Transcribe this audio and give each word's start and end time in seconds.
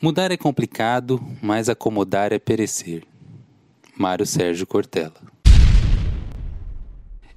Mudar 0.00 0.30
é 0.30 0.36
complicado, 0.36 1.20
mas 1.42 1.68
acomodar 1.68 2.32
é 2.32 2.38
perecer. 2.38 3.02
Mário 3.96 4.24
Sérgio 4.24 4.64
Cortella. 4.64 5.20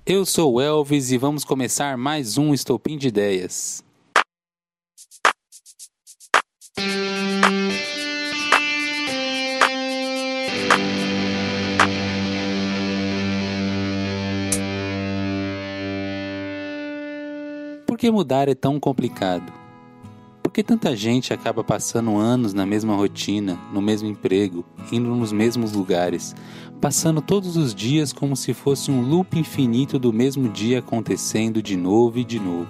Eu 0.05 0.23
sou 0.27 0.53
o 0.53 0.61
Elvis 0.61 1.11
e 1.11 1.17
vamos 1.17 1.43
começar 1.43 1.97
mais 1.97 2.37
um 2.37 2.53
Estopim 2.53 2.99
de 2.99 3.07
Ideias. 3.07 3.83
Por 17.87 17.97
que 17.97 18.11
mudar 18.11 18.47
é 18.47 18.53
tão 18.53 18.79
complicado? 18.79 19.60
Por 20.51 20.55
que 20.55 20.63
tanta 20.63 20.93
gente 20.97 21.31
acaba 21.31 21.63
passando 21.63 22.17
anos 22.17 22.53
na 22.53 22.65
mesma 22.65 22.93
rotina, 22.93 23.57
no 23.71 23.81
mesmo 23.81 24.09
emprego, 24.09 24.65
indo 24.91 25.15
nos 25.15 25.31
mesmos 25.31 25.71
lugares, 25.71 26.35
passando 26.81 27.21
todos 27.21 27.55
os 27.55 27.73
dias 27.73 28.11
como 28.11 28.35
se 28.35 28.53
fosse 28.53 28.91
um 28.91 28.99
loop 28.99 29.39
infinito 29.39 29.97
do 29.97 30.11
mesmo 30.11 30.49
dia 30.49 30.79
acontecendo 30.79 31.61
de 31.61 31.77
novo 31.77 32.19
e 32.19 32.25
de 32.25 32.37
novo? 32.37 32.67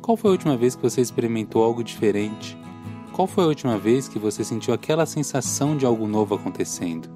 Qual 0.00 0.16
foi 0.16 0.30
a 0.30 0.34
última 0.34 0.56
vez 0.56 0.76
que 0.76 0.82
você 0.84 1.00
experimentou 1.00 1.64
algo 1.64 1.82
diferente? 1.82 2.56
Qual 3.12 3.26
foi 3.26 3.42
a 3.42 3.48
última 3.48 3.76
vez 3.76 4.06
que 4.06 4.20
você 4.20 4.44
sentiu 4.44 4.72
aquela 4.72 5.06
sensação 5.06 5.76
de 5.76 5.84
algo 5.84 6.06
novo 6.06 6.36
acontecendo? 6.36 7.08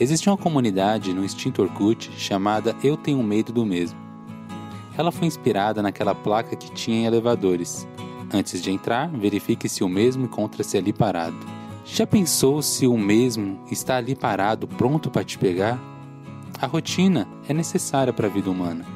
Existia 0.00 0.32
uma 0.32 0.38
comunidade 0.38 1.12
no 1.12 1.22
Instinto 1.22 1.60
Orkut 1.60 2.10
chamada 2.16 2.74
Eu 2.82 2.96
Tenho 2.96 3.22
Medo 3.22 3.52
do 3.52 3.66
Mesmo. 3.66 4.00
Ela 4.96 5.12
foi 5.12 5.26
inspirada 5.26 5.82
naquela 5.82 6.14
placa 6.14 6.56
que 6.56 6.72
tinha 6.72 7.02
em 7.02 7.04
elevadores 7.04 7.86
Antes 8.32 8.62
de 8.62 8.70
entrar, 8.70 9.08
verifique 9.08 9.68
se 9.68 9.84
o 9.84 9.88
mesmo 9.88 10.24
encontra-se 10.24 10.78
ali 10.78 10.92
parado. 10.92 11.36
Já 11.84 12.06
pensou 12.06 12.62
se 12.62 12.86
o 12.86 12.96
mesmo 12.96 13.60
está 13.70 13.96
ali 13.96 14.14
parado, 14.14 14.66
pronto 14.66 15.10
para 15.10 15.22
te 15.22 15.36
pegar? 15.36 15.78
A 16.58 16.66
rotina 16.66 17.28
é 17.46 17.52
necessária 17.52 18.12
para 18.12 18.28
a 18.28 18.30
vida 18.30 18.50
humana. 18.50 18.86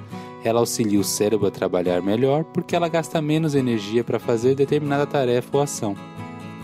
Ela 0.43 0.61
auxilia 0.61 1.01
o 1.01 1.05
cérebro 1.05 1.47
a 1.47 1.51
trabalhar 1.51 2.01
melhor 2.01 2.45
porque 2.45 2.75
ela 2.75 2.89
gasta 2.89 3.21
menos 3.21 3.55
energia 3.55 4.03
para 4.03 4.19
fazer 4.19 4.55
determinada 4.55 5.05
tarefa 5.05 5.57
ou 5.57 5.63
ação. 5.63 5.95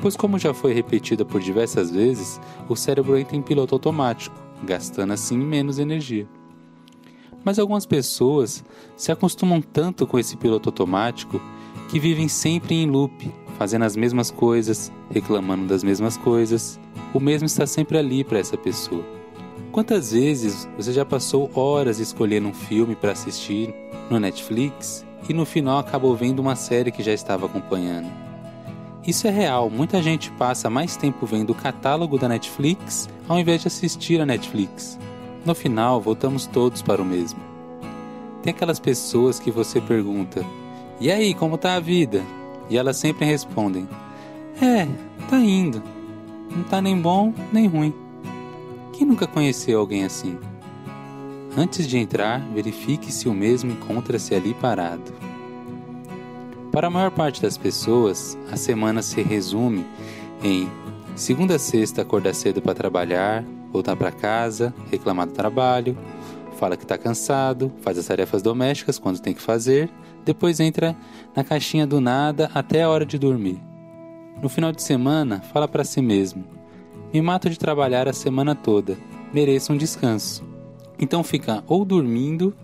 Pois, 0.00 0.16
como 0.16 0.38
já 0.38 0.54
foi 0.54 0.72
repetida 0.72 1.24
por 1.24 1.40
diversas 1.40 1.90
vezes, 1.90 2.40
o 2.68 2.74
cérebro 2.74 3.18
entra 3.18 3.36
em 3.36 3.42
piloto 3.42 3.74
automático, 3.74 4.34
gastando 4.62 5.12
assim 5.12 5.36
menos 5.36 5.78
energia. 5.78 6.26
Mas 7.44 7.58
algumas 7.58 7.84
pessoas 7.84 8.64
se 8.96 9.12
acostumam 9.12 9.60
tanto 9.60 10.06
com 10.06 10.18
esse 10.18 10.36
piloto 10.36 10.68
automático 10.68 11.40
que 11.92 12.00
vivem 12.00 12.26
sempre 12.26 12.74
em 12.74 12.86
loop, 12.86 13.30
fazendo 13.58 13.84
as 13.84 13.94
mesmas 13.94 14.30
coisas, 14.30 14.90
reclamando 15.10 15.66
das 15.66 15.84
mesmas 15.84 16.16
coisas. 16.16 16.80
O 17.12 17.20
mesmo 17.20 17.44
está 17.44 17.66
sempre 17.66 17.98
ali 17.98 18.24
para 18.24 18.38
essa 18.38 18.56
pessoa. 18.56 19.04
Quantas 19.70 20.10
vezes 20.10 20.66
você 20.74 20.90
já 20.90 21.04
passou 21.04 21.50
horas 21.54 21.98
escolhendo 21.98 22.48
um 22.48 22.54
filme 22.54 22.96
para 22.96 23.12
assistir 23.12 23.74
no 24.08 24.18
Netflix 24.18 25.04
e 25.28 25.34
no 25.34 25.44
final 25.44 25.78
acabou 25.80 26.16
vendo 26.16 26.38
uma 26.38 26.56
série 26.56 26.90
que 26.90 27.02
já 27.02 27.12
estava 27.12 27.44
acompanhando? 27.44 28.10
Isso 29.06 29.26
é 29.26 29.30
real, 29.30 29.68
muita 29.68 30.02
gente 30.02 30.30
passa 30.30 30.70
mais 30.70 30.96
tempo 30.96 31.26
vendo 31.26 31.50
o 31.50 31.54
catálogo 31.54 32.16
da 32.16 32.26
Netflix 32.26 33.06
ao 33.28 33.38
invés 33.38 33.60
de 33.60 33.68
assistir 33.68 34.18
a 34.18 34.24
Netflix. 34.24 34.98
No 35.44 35.54
final, 35.54 36.00
voltamos 36.00 36.46
todos 36.46 36.80
para 36.80 37.02
o 37.02 37.04
mesmo. 37.04 37.40
Tem 38.42 38.50
aquelas 38.50 38.80
pessoas 38.80 39.38
que 39.38 39.50
você 39.50 39.78
pergunta: 39.78 40.42
e 41.02 41.10
aí, 41.10 41.34
como 41.34 41.58
tá 41.58 41.74
a 41.74 41.80
vida? 41.80 42.22
E 42.70 42.78
elas 42.78 42.96
sempre 42.96 43.26
respondem: 43.26 43.88
É, 44.60 44.86
tá 45.28 45.36
indo. 45.36 45.82
Não 46.48 46.62
tá 46.62 46.80
nem 46.80 46.96
bom 46.96 47.34
nem 47.52 47.66
ruim. 47.66 47.92
Quem 48.92 49.04
nunca 49.04 49.26
conheceu 49.26 49.80
alguém 49.80 50.04
assim? 50.04 50.38
Antes 51.56 51.88
de 51.88 51.98
entrar, 51.98 52.38
verifique 52.54 53.10
se 53.10 53.28
o 53.28 53.34
mesmo 53.34 53.72
encontra-se 53.72 54.32
ali 54.32 54.54
parado. 54.54 55.12
Para 56.70 56.86
a 56.86 56.90
maior 56.90 57.10
parte 57.10 57.42
das 57.42 57.58
pessoas, 57.58 58.38
a 58.50 58.56
semana 58.56 59.02
se 59.02 59.20
resume 59.22 59.84
em 60.40 60.70
segunda 61.16 61.56
a 61.56 61.58
sexta 61.58 62.02
acordar 62.02 62.32
cedo 62.32 62.62
para 62.62 62.74
trabalhar, 62.74 63.44
voltar 63.72 63.96
para 63.96 64.12
casa, 64.12 64.72
reclamar 64.88 65.26
do 65.26 65.32
trabalho, 65.32 65.98
fala 66.58 66.76
que 66.76 66.84
está 66.84 66.96
cansado, 66.96 67.72
faz 67.82 67.98
as 67.98 68.06
tarefas 68.06 68.40
domésticas 68.40 68.98
quando 68.98 69.18
tem 69.20 69.34
que 69.34 69.42
fazer, 69.42 69.90
depois 70.24 70.60
entra 70.60 70.96
na 71.34 71.42
caixinha 71.42 71.86
do 71.86 72.00
nada 72.00 72.50
até 72.54 72.82
a 72.82 72.88
hora 72.88 73.04
de 73.04 73.18
dormir. 73.18 73.60
No 74.42 74.48
final 74.48 74.72
de 74.72 74.82
semana, 74.82 75.40
fala 75.40 75.68
para 75.68 75.84
si 75.84 76.00
mesmo: 76.00 76.44
Me 77.12 77.20
mato 77.20 77.48
de 77.48 77.58
trabalhar 77.58 78.08
a 78.08 78.12
semana 78.12 78.54
toda, 78.54 78.96
mereço 79.32 79.72
um 79.72 79.76
descanso. 79.76 80.44
Então 80.98 81.22
fica 81.22 81.62
ou 81.66 81.84
dormindo, 81.84 82.54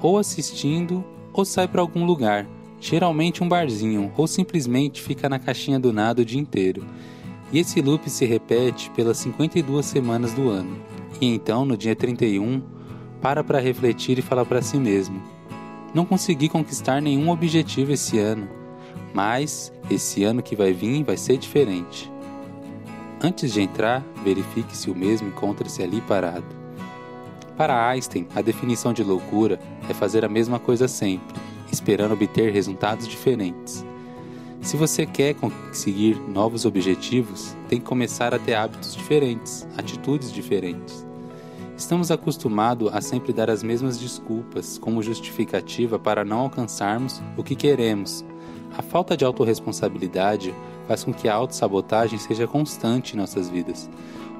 ou 0.00 0.18
assistindo, 0.18 1.04
ou 1.32 1.44
sai 1.44 1.66
para 1.66 1.80
algum 1.80 2.04
lugar, 2.04 2.46
geralmente 2.80 3.42
um 3.42 3.48
barzinho, 3.48 4.12
ou 4.16 4.26
simplesmente 4.26 5.00
fica 5.00 5.28
na 5.28 5.38
caixinha 5.38 5.78
do 5.78 5.92
nada 5.92 6.22
o 6.22 6.24
dia 6.24 6.40
inteiro. 6.40 6.84
E 7.52 7.58
esse 7.58 7.80
loop 7.80 8.08
se 8.08 8.24
repete 8.24 8.90
pelas 8.90 9.18
52 9.18 9.84
semanas 9.84 10.32
do 10.32 10.48
ano. 10.48 10.76
E 11.20 11.26
então, 11.26 11.64
no 11.64 11.76
dia 11.76 11.94
31, 11.94 12.62
para 13.20 13.44
para 13.44 13.60
refletir 13.60 14.18
e 14.18 14.22
falar 14.22 14.44
para 14.44 14.62
si 14.62 14.76
mesmo: 14.78 15.22
Não 15.94 16.06
consegui 16.06 16.48
conquistar 16.48 17.02
nenhum 17.02 17.30
objetivo 17.30 17.92
esse 17.92 18.18
ano, 18.18 18.48
mas 19.12 19.72
esse 19.90 20.24
ano 20.24 20.42
que 20.42 20.56
vai 20.56 20.72
vir 20.72 21.04
vai 21.04 21.16
ser 21.16 21.36
diferente. 21.36 22.10
Antes 23.22 23.52
de 23.52 23.60
entrar, 23.60 24.02
verifique 24.24 24.76
se 24.76 24.90
o 24.90 24.94
mesmo 24.94 25.28
encontra-se 25.28 25.82
ali 25.82 26.00
parado. 26.00 26.46
Para 27.56 27.88
Einstein, 27.88 28.26
a 28.34 28.40
definição 28.40 28.92
de 28.92 29.04
loucura 29.04 29.60
é 29.88 29.92
fazer 29.92 30.24
a 30.24 30.28
mesma 30.28 30.58
coisa 30.58 30.88
sempre, 30.88 31.38
esperando 31.70 32.12
obter 32.12 32.52
resultados 32.52 33.06
diferentes. 33.06 33.84
Se 34.62 34.76
você 34.76 35.04
quer 35.04 35.34
conseguir 35.34 36.14
novos 36.28 36.64
objetivos, 36.64 37.54
tem 37.68 37.78
que 37.78 37.84
começar 37.84 38.32
a 38.32 38.38
ter 38.38 38.54
hábitos 38.54 38.94
diferentes, 38.96 39.66
atitudes 39.76 40.32
diferentes. 40.32 41.06
Estamos 41.76 42.10
acostumados 42.10 42.92
a 42.92 43.00
sempre 43.00 43.32
dar 43.32 43.48
as 43.48 43.62
mesmas 43.62 43.98
desculpas 43.98 44.76
como 44.78 45.02
justificativa 45.02 45.98
para 45.98 46.24
não 46.24 46.40
alcançarmos 46.40 47.20
o 47.36 47.42
que 47.42 47.56
queremos. 47.56 48.24
A 48.76 48.82
falta 48.82 49.16
de 49.16 49.24
autorresponsabilidade 49.24 50.54
faz 50.86 51.02
com 51.02 51.12
que 51.12 51.28
a 51.28 51.34
autossabotagem 51.34 52.18
seja 52.18 52.46
constante 52.46 53.14
em 53.14 53.16
nossas 53.16 53.48
vidas. 53.48 53.88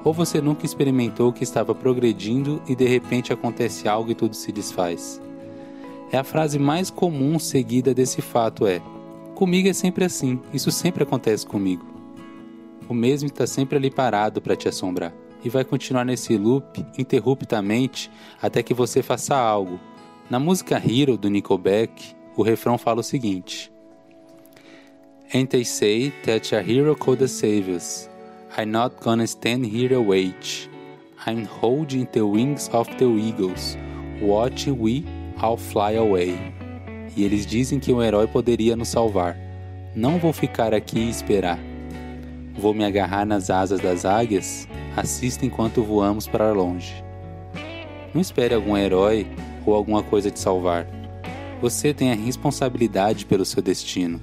Ou 0.03 0.13
você 0.13 0.41
nunca 0.41 0.65
experimentou 0.65 1.33
que 1.33 1.43
estava 1.43 1.73
progredindo 1.73 2.61
e 2.67 2.75
de 2.75 2.85
repente 2.85 3.33
acontece 3.33 3.87
algo 3.87 4.11
e 4.11 4.15
tudo 4.15 4.35
se 4.35 4.51
desfaz. 4.51 5.19
É 6.11 6.17
a 6.17 6.23
frase 6.23 6.59
mais 6.59 6.89
comum 6.89 7.39
seguida 7.39 7.93
desse 7.93 8.21
fato 8.21 8.67
é: 8.67 8.79
Comigo 9.33 9.67
é 9.67 9.73
sempre 9.73 10.05
assim, 10.05 10.39
isso 10.53 10.71
sempre 10.71 11.03
acontece 11.03 11.45
comigo. 11.45 11.85
O 12.87 12.93
mesmo 12.93 13.27
está 13.27 13.47
sempre 13.47 13.77
ali 13.77 13.89
parado 13.89 14.41
para 14.41 14.55
te 14.55 14.67
assombrar 14.67 15.22
e 15.43 15.49
vai 15.49 15.63
continuar 15.63 16.05
nesse 16.05 16.37
loop 16.37 16.85
interruptamente 16.97 18.09
até 18.41 18.63
que 18.63 18.73
você 18.73 19.03
faça 19.03 19.35
algo. 19.35 19.79
Na 20.29 20.39
música 20.39 20.81
Hero 20.83 21.17
do 21.17 21.29
Nickelback, 21.29 22.15
o 22.35 22.41
refrão 22.41 22.77
fala 22.77 23.01
o 23.01 23.03
seguinte: 23.03 23.71
And 25.33 25.45
they 25.45 25.65
say 25.65 26.11
that 26.25 26.55
a 26.55 26.61
hero 26.61 26.95
could 26.95 27.27
save 27.27 27.69
us. 27.69 28.09
I'm 28.57 28.71
not 28.71 28.97
gonna 29.01 29.25
stand 29.25 29.65
here 29.65 29.95
and 29.95 30.07
wait. 30.07 30.69
I'm 31.25 31.45
holding 31.45 32.05
the 32.11 32.21
wings 32.21 32.69
of 32.71 32.89
the 32.97 33.05
eagles. 33.05 33.77
Watch 34.21 34.67
we 34.67 35.05
all 35.41 35.57
fly 35.57 35.97
away. 35.97 36.37
E 37.15 37.23
eles 37.23 37.45
dizem 37.45 37.79
que 37.79 37.91
um 37.91 38.01
herói 38.01 38.27
poderia 38.27 38.75
nos 38.75 38.89
salvar. 38.89 39.37
Não 39.95 40.17
vou 40.19 40.31
ficar 40.31 40.73
aqui 40.73 40.99
e 40.99 41.09
esperar. 41.09 41.59
Vou 42.55 42.73
me 42.73 42.85
agarrar 42.85 43.25
nas 43.25 43.49
asas 43.49 43.79
das 43.79 44.05
águias 44.05 44.67
assista 44.95 45.45
enquanto 45.45 45.83
voamos 45.83 46.27
para 46.27 46.51
longe. 46.51 47.03
Não 48.13 48.21
espere 48.21 48.53
algum 48.53 48.77
herói 48.77 49.27
ou 49.65 49.73
alguma 49.73 50.03
coisa 50.03 50.29
te 50.29 50.39
salvar. 50.39 50.87
Você 51.61 51.93
tem 51.93 52.11
a 52.11 52.15
responsabilidade 52.15 53.25
pelo 53.25 53.45
seu 53.45 53.61
destino. 53.61 54.21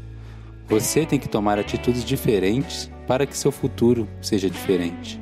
Você 0.69 1.05
tem 1.05 1.19
que 1.19 1.29
tomar 1.29 1.59
atitudes 1.59 2.05
diferentes 2.05 2.91
para 3.07 3.27
que 3.27 3.37
seu 3.37 3.51
futuro 3.51 4.07
seja 4.21 4.49
diferente. 4.49 5.21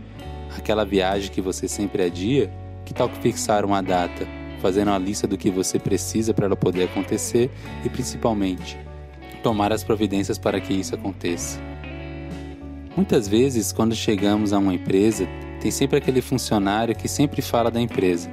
Aquela 0.57 0.85
viagem 0.85 1.31
que 1.31 1.41
você 1.41 1.67
sempre 1.67 2.03
adia, 2.03 2.53
que 2.85 2.93
tal 2.93 3.09
que 3.09 3.19
fixar 3.19 3.65
uma 3.65 3.83
data, 3.83 4.27
fazendo 4.61 4.89
uma 4.89 4.99
lista 4.99 5.27
do 5.27 5.39
que 5.39 5.51
você 5.51 5.79
precisa 5.79 6.35
para 6.35 6.47
ela 6.47 6.57
poder 6.57 6.85
acontecer 6.85 7.51
e 7.85 7.89
principalmente 7.89 8.79
tomar 9.43 9.73
as 9.73 9.85
providências 9.85 10.37
para 10.37 10.61
que 10.61 10.75
isso 10.75 10.95
aconteça. 10.95 11.59
Muitas 12.99 13.29
vezes, 13.29 13.71
quando 13.71 13.95
chegamos 13.95 14.53
a 14.53 14.59
uma 14.59 14.75
empresa, 14.75 15.29
tem 15.61 15.71
sempre 15.71 15.99
aquele 15.99 16.21
funcionário 16.21 16.97
que 16.97 17.07
sempre 17.07 17.41
fala 17.41 17.71
da 17.71 17.81
empresa. 17.81 18.29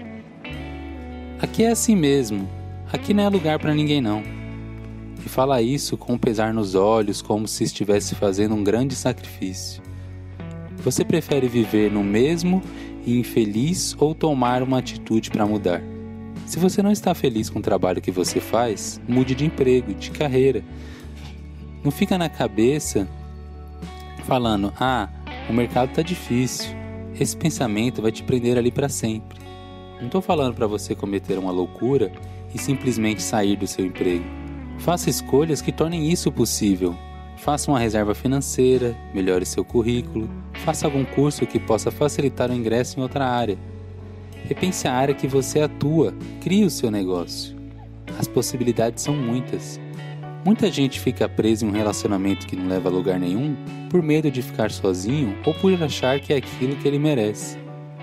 Aqui 1.39 1.63
é 1.63 1.69
assim 1.69 1.95
mesmo. 1.95 2.49
Aqui 2.91 3.13
não 3.13 3.25
é 3.25 3.29
lugar 3.29 3.59
para 3.59 3.75
ninguém 3.75 4.01
não. 4.01 4.23
e 5.23 5.29
fala 5.29 5.61
isso 5.61 5.95
com 5.95 6.13
um 6.13 6.17
pesar 6.17 6.51
nos 6.51 6.73
olhos, 6.73 7.21
como 7.21 7.47
se 7.47 7.63
estivesse 7.63 8.15
fazendo 8.15 8.55
um 8.55 8.63
grande 8.63 8.95
sacrifício. 8.95 9.83
Você 10.77 11.05
prefere 11.05 11.47
viver 11.47 11.91
no 11.91 12.03
mesmo 12.03 12.59
e 13.05 13.19
infeliz 13.19 13.95
ou 13.99 14.15
tomar 14.15 14.63
uma 14.63 14.79
atitude 14.79 15.29
para 15.29 15.45
mudar? 15.45 15.83
Se 16.47 16.57
você 16.57 16.81
não 16.81 16.91
está 16.91 17.13
feliz 17.13 17.51
com 17.51 17.59
o 17.59 17.61
trabalho 17.61 18.01
que 18.01 18.09
você 18.09 18.39
faz, 18.39 18.99
mude 19.07 19.35
de 19.35 19.45
emprego, 19.45 19.93
de 19.93 20.09
carreira. 20.09 20.63
Não 21.83 21.91
fica 21.91 22.17
na 22.17 22.29
cabeça 22.29 23.07
falando: 24.25 24.73
"Ah, 24.79 25.09
o 25.49 25.53
mercado 25.53 25.89
está 25.89 26.01
difícil". 26.01 26.75
Esse 27.19 27.37
pensamento 27.37 28.01
vai 28.01 28.11
te 28.11 28.23
prender 28.23 28.57
ali 28.57 28.71
para 28.71 28.89
sempre. 28.89 29.39
Não 29.99 30.07
estou 30.07 30.21
falando 30.21 30.53
para 30.53 30.67
você 30.67 30.93
cometer 30.93 31.37
uma 31.37 31.51
loucura 31.51 32.11
e 32.53 32.57
simplesmente 32.57 33.21
sair 33.21 33.55
do 33.55 33.65
seu 33.65 33.85
emprego. 33.85 34.25
Faça 34.79 35.09
escolhas 35.09 35.61
que 35.61 35.71
tornem 35.71 36.11
isso 36.11 36.31
possível. 36.31 36.95
Faça 37.37 37.71
uma 37.71 37.79
reserva 37.79 38.13
financeira, 38.13 38.95
melhore 39.13 39.45
seu 39.45 39.63
currículo, 39.63 40.29
faça 40.63 40.87
algum 40.87 41.05
curso 41.05 41.45
que 41.45 41.59
possa 41.59 41.91
facilitar 41.91 42.49
o 42.49 42.53
ingresso 42.53 42.99
em 42.99 43.03
outra 43.03 43.25
área. 43.25 43.57
Repense 44.47 44.87
a 44.87 44.93
área 44.93 45.15
que 45.15 45.27
você 45.27 45.61
atua, 45.61 46.13
crie 46.41 46.65
o 46.65 46.69
seu 46.69 46.91
negócio. 46.91 47.55
As 48.19 48.27
possibilidades 48.27 49.03
são 49.03 49.15
muitas. 49.15 49.79
Muita 50.45 50.71
gente 50.71 50.99
fica 50.99 51.27
presa 51.27 51.65
em 51.65 51.69
um 51.69 51.71
relacionamento 51.71 52.45
que 52.45 52.55
não 52.55 52.67
leva 52.67 52.87
a 52.87 52.91
lugar 52.91 53.19
nenhum 53.19 53.57
por 53.89 54.03
medo 54.03 54.29
de 54.29 54.43
ficar 54.43 54.69
sozinho 54.69 55.35
ou 55.43 55.55
por 55.55 55.73
achar 55.81 56.19
que 56.19 56.31
é 56.31 56.37
aquilo 56.37 56.75
que 56.75 56.87
ele 56.87 56.99
merece. 56.99 57.57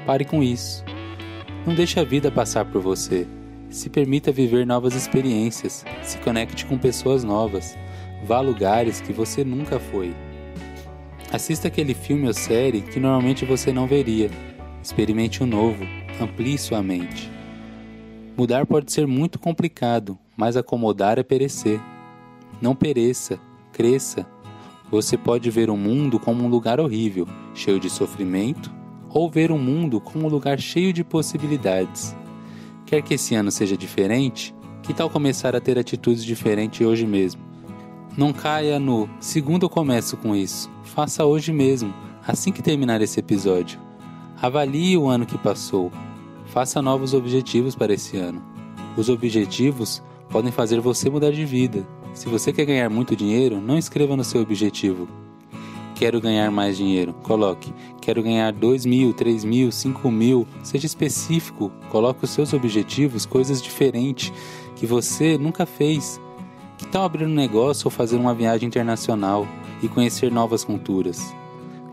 Pare 0.04 0.24
com 0.24 0.42
isso. 0.42 0.84
Não 1.64 1.72
deixe 1.72 2.00
a 2.00 2.04
vida 2.04 2.32
passar 2.32 2.64
por 2.64 2.82
você. 2.82 3.28
Se 3.70 3.88
permita 3.88 4.32
viver 4.32 4.66
novas 4.66 4.96
experiências, 4.96 5.84
se 6.02 6.18
conecte 6.18 6.66
com 6.66 6.76
pessoas 6.76 7.22
novas, 7.22 7.78
vá 8.24 8.38
a 8.38 8.40
lugares 8.40 9.00
que 9.00 9.12
você 9.12 9.44
nunca 9.44 9.78
foi. 9.78 10.12
Assista 11.32 11.68
aquele 11.68 11.94
filme 11.94 12.26
ou 12.26 12.34
série 12.34 12.80
que 12.80 12.98
normalmente 12.98 13.44
você 13.44 13.72
não 13.72 13.86
veria. 13.86 14.28
Experimente 14.82 15.44
o 15.44 15.46
um 15.46 15.48
novo, 15.48 15.84
amplie 16.20 16.58
sua 16.58 16.82
mente. 16.82 17.30
Mudar 18.36 18.66
pode 18.66 18.90
ser 18.90 19.06
muito 19.06 19.38
complicado, 19.38 20.18
mas 20.36 20.56
acomodar 20.56 21.20
é 21.20 21.22
perecer. 21.22 21.80
Não 22.62 22.76
pereça, 22.76 23.40
cresça. 23.72 24.24
Você 24.88 25.18
pode 25.18 25.50
ver 25.50 25.68
o 25.68 25.76
mundo 25.76 26.20
como 26.20 26.44
um 26.44 26.48
lugar 26.48 26.78
horrível, 26.78 27.26
cheio 27.52 27.80
de 27.80 27.90
sofrimento, 27.90 28.72
ou 29.10 29.28
ver 29.28 29.50
o 29.50 29.58
mundo 29.58 30.00
como 30.00 30.26
um 30.26 30.28
lugar 30.28 30.60
cheio 30.60 30.92
de 30.92 31.02
possibilidades. 31.02 32.16
Quer 32.86 33.02
que 33.02 33.14
esse 33.14 33.34
ano 33.34 33.50
seja 33.50 33.76
diferente? 33.76 34.54
Que 34.80 34.94
tal 34.94 35.10
começar 35.10 35.56
a 35.56 35.60
ter 35.60 35.76
atitudes 35.76 36.24
diferentes 36.24 36.86
hoje 36.86 37.04
mesmo? 37.04 37.42
Não 38.16 38.32
caia 38.32 38.78
no 38.78 39.10
segundo 39.18 39.64
eu 39.64 39.70
começo 39.70 40.16
com 40.16 40.36
isso. 40.36 40.70
Faça 40.84 41.24
hoje 41.24 41.52
mesmo, 41.52 41.92
assim 42.24 42.52
que 42.52 42.62
terminar 42.62 43.00
esse 43.00 43.18
episódio. 43.18 43.80
Avalie 44.40 44.96
o 44.96 45.08
ano 45.08 45.26
que 45.26 45.36
passou. 45.36 45.90
Faça 46.46 46.80
novos 46.80 47.12
objetivos 47.12 47.74
para 47.74 47.94
esse 47.94 48.16
ano. 48.18 48.40
Os 48.96 49.08
objetivos 49.08 50.00
podem 50.30 50.52
fazer 50.52 50.80
você 50.80 51.10
mudar 51.10 51.32
de 51.32 51.44
vida. 51.44 51.84
Se 52.14 52.28
você 52.28 52.52
quer 52.52 52.64
ganhar 52.64 52.90
muito 52.90 53.16
dinheiro, 53.16 53.60
não 53.60 53.78
escreva 53.78 54.16
no 54.16 54.24
seu 54.24 54.40
objetivo 54.40 55.08
quero 56.02 56.20
ganhar 56.20 56.50
mais 56.50 56.76
dinheiro. 56.76 57.14
Coloque, 57.22 57.72
quero 58.00 58.24
ganhar 58.24 58.52
2 58.52 58.84
mil, 58.86 59.12
3 59.12 59.44
mil, 59.44 59.70
5 59.70 60.10
mil. 60.10 60.48
Seja 60.64 60.84
específico, 60.84 61.70
coloque 61.90 62.24
os 62.24 62.30
seus 62.30 62.52
objetivos, 62.52 63.24
coisas 63.24 63.62
diferentes 63.62 64.32
que 64.74 64.84
você 64.84 65.38
nunca 65.38 65.64
fez. 65.64 66.20
Que 66.76 66.88
tal 66.88 67.04
abrir 67.04 67.24
um 67.24 67.32
negócio 67.32 67.86
ou 67.86 67.90
fazer 67.92 68.16
uma 68.16 68.34
viagem 68.34 68.66
internacional 68.66 69.46
e 69.80 69.86
conhecer 69.86 70.32
novas 70.32 70.64
culturas? 70.64 71.32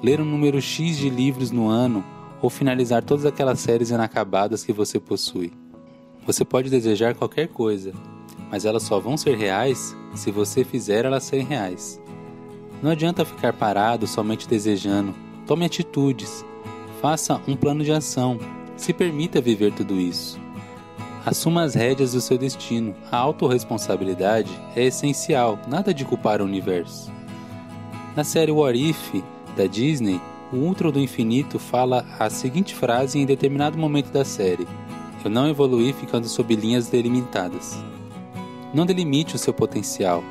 Ler 0.01 0.19
um 0.19 0.25
número 0.25 0.59
X 0.59 0.97
de 0.97 1.07
livros 1.07 1.51
no 1.51 1.67
ano 1.67 2.03
ou 2.41 2.49
finalizar 2.49 3.03
todas 3.03 3.27
aquelas 3.27 3.59
séries 3.59 3.91
inacabadas 3.91 4.63
que 4.63 4.73
você 4.73 4.99
possui. 4.99 5.53
Você 6.25 6.43
pode 6.43 6.67
desejar 6.71 7.13
qualquer 7.13 7.47
coisa, 7.47 7.93
mas 8.49 8.65
elas 8.65 8.81
só 8.81 8.99
vão 8.99 9.15
ser 9.15 9.37
reais 9.37 9.95
se 10.15 10.31
você 10.31 10.63
fizer 10.63 11.05
elas 11.05 11.23
serem 11.23 11.45
reais. 11.45 12.01
Não 12.81 12.91
adianta 12.91 13.25
ficar 13.25 13.53
parado 13.53 14.07
somente 14.07 14.47
desejando. 14.47 15.13
Tome 15.45 15.65
atitudes. 15.65 16.45
Faça 17.01 17.41
um 17.47 17.55
plano 17.55 17.83
de 17.83 17.91
ação. 17.91 18.39
Se 18.77 18.93
permita 18.93 19.41
viver 19.41 19.73
tudo 19.73 19.99
isso. 19.99 20.39
Assuma 21.25 21.63
as 21.63 21.75
rédeas 21.75 22.13
do 22.13 22.21
seu 22.21 22.37
destino. 22.37 22.95
A 23.11 23.17
autorresponsabilidade 23.17 24.49
é 24.75 24.85
essencial, 24.85 25.59
nada 25.67 25.93
de 25.93 26.05
culpar 26.05 26.41
o 26.41 26.45
universo. 26.45 27.11
Na 28.15 28.23
série 28.23 28.51
What 28.51 28.79
If, 28.79 29.23
da 29.55 29.65
Disney, 29.65 30.19
o 30.51 30.55
Ultra 30.57 30.91
do 30.91 30.99
Infinito 30.99 31.59
fala 31.59 32.05
a 32.17 32.29
seguinte 32.29 32.73
frase 32.73 33.19
em 33.19 33.25
determinado 33.25 33.77
momento 33.77 34.11
da 34.11 34.23
série: 34.25 34.67
Eu 35.23 35.29
não 35.29 35.47
evoluí 35.47 35.93
ficando 35.93 36.27
sob 36.27 36.55
linhas 36.55 36.87
delimitadas. 36.87 37.77
Não 38.73 38.85
delimite 38.85 39.35
o 39.35 39.39
seu 39.39 39.53
potencial, 39.53 40.23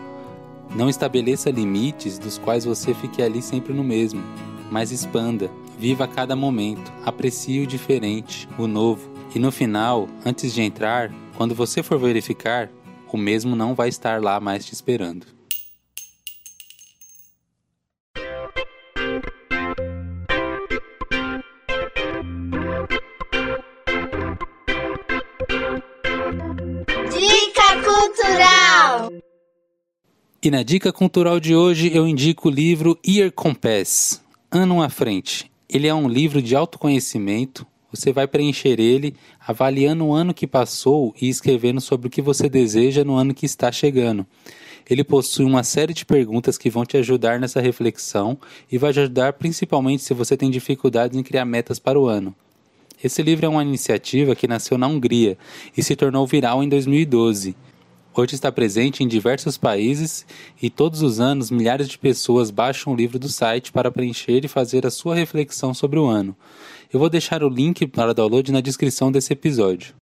não 0.75 0.89
estabeleça 0.89 1.51
limites 1.51 2.19
dos 2.19 2.39
quais 2.39 2.65
você 2.65 2.95
fique 2.95 3.23
ali 3.23 3.43
sempre 3.43 3.73
no 3.73 3.83
mesmo, 3.83 4.23
mas 4.71 4.93
expanda, 4.93 5.51
viva 5.79 6.07
cada 6.07 6.37
momento, 6.37 6.93
aprecie 7.05 7.63
o 7.63 7.67
diferente, 7.67 8.49
o 8.59 8.67
novo, 8.67 9.11
e 9.35 9.39
no 9.39 9.51
final, 9.51 10.09
antes 10.25 10.53
de 10.53 10.63
entrar, 10.63 11.13
quando 11.37 11.55
você 11.55 11.83
for 11.83 11.99
verificar, 11.99 12.71
o 13.11 13.17
mesmo 13.17 13.57
não 13.57 13.75
vai 13.75 13.89
estar 13.89 14.23
lá 14.23 14.39
mais 14.39 14.65
te 14.65 14.73
esperando. 14.73 15.38
E 30.41 30.51
na 30.53 30.63
dica 30.63 30.93
cultural 30.93 31.41
de 31.41 31.55
hoje 31.55 31.91
eu 31.93 32.07
indico 32.07 32.49
o 32.49 32.51
livro 32.51 32.97
Year 33.07 33.33
Compass, 33.33 34.23
Ano 34.51 34.81
à 34.81 34.89
Frente. 34.89 35.51
Ele 35.69 35.89
é 35.89 35.95
um 35.95 36.09
livro 36.09 36.41
de 36.41 36.55
autoconhecimento. 36.55 37.67
Você 37.93 38.13
vai 38.13 38.29
preencher 38.29 38.79
ele 38.79 39.17
avaliando 39.45 40.05
o 40.05 40.15
ano 40.15 40.33
que 40.33 40.47
passou 40.47 41.13
e 41.21 41.29
escrevendo 41.29 41.81
sobre 41.81 42.07
o 42.07 42.11
que 42.11 42.23
você 42.23 42.49
deseja 42.49 43.03
no 43.03 43.17
ano 43.17 43.35
que 43.35 43.47
está 43.47 43.73
chegando. 43.73 44.25
Ele 44.89 45.03
possui 45.03 45.45
uma 45.45 45.65
série 45.65 45.93
de 45.93 46.07
perguntas 46.07 46.57
que 46.57 46.71
vão 46.71 46.85
te 46.85 46.97
ajudar 46.97 47.41
nessa 47.41 47.61
reflexão 47.61 48.39
e 48.71 48.79
vai 48.79 48.93
te 48.93 49.01
ajudar 49.01 49.33
principalmente 49.33 50.05
se 50.05 50.15
você 50.15 50.37
tem 50.37 50.51
dificuldades 50.51 51.19
em 51.19 51.23
criar 51.23 51.45
metas 51.45 51.81
para 51.81 51.99
o 51.99 52.07
ano. 52.07 52.33
Esse 53.03 53.23
livro 53.23 53.45
é 53.45 53.49
uma 53.49 53.63
iniciativa 53.63 54.37
que 54.37 54.47
nasceu 54.47 54.79
na 54.79 54.87
Hungria 54.87 55.37
e 55.77 55.83
se 55.83 55.97
tornou 55.97 56.27
viral 56.27 56.63
em 56.63 56.69
2012. 56.69 57.57
Hoje 58.19 58.35
está 58.35 58.51
presente 58.51 59.05
em 59.05 59.07
diversos 59.07 59.57
países 59.57 60.27
e 60.61 60.69
todos 60.69 61.03
os 61.03 61.21
anos 61.21 61.53
milhares 61.53 61.89
de 61.89 61.97
pessoas 61.97 62.51
baixam 62.51 62.93
o 62.93 62.97
livro 62.97 63.17
do 63.17 63.29
site 63.29 63.71
para 63.71 63.93
preencher 63.93 64.45
e 64.45 64.49
fazer 64.49 64.85
a 64.85 64.91
sua 64.91 65.15
reflexão 65.15 65.73
sobre 65.73 66.01
o 66.01 66.07
ano. 66.07 66.37
Eu 66.93 66.99
vou 66.99 67.09
deixar 67.09 67.45
o 67.45 67.49
link 67.49 67.87
para 67.87 68.13
download 68.13 68.51
na 68.51 68.61
descrição 68.61 69.13
desse 69.13 69.33
episódio. 69.33 69.95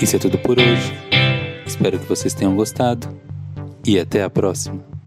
Isso 0.00 0.14
é 0.14 0.18
tudo 0.20 0.38
por 0.38 0.60
hoje. 0.60 0.92
Espero 1.66 1.98
que 1.98 2.06
vocês 2.06 2.32
tenham 2.32 2.54
gostado 2.54 3.08
e 3.84 3.98
até 3.98 4.22
a 4.22 4.30
próxima. 4.30 5.01